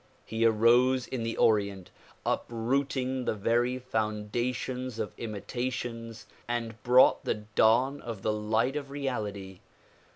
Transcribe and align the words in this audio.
He 0.25 0.45
arose 0.47 1.05
in 1.05 1.21
the 1.21 1.37
Orient, 1.37 1.91
uprooting 2.25 3.25
the 3.25 3.35
very 3.35 3.77
foundations 3.77 4.97
of 4.97 5.13
imitations 5.19 6.25
and 6.47 6.81
brought 6.81 7.23
the 7.23 7.35
dawn 7.35 8.01
of 8.01 8.23
the 8.23 8.33
light 8.33 8.75
of 8.75 8.89
reality. 8.89 9.59